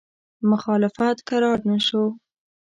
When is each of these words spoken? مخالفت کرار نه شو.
مخالفت 0.51 1.17
کرار 1.29 1.59
نه 1.69 1.77
شو. 1.87 2.03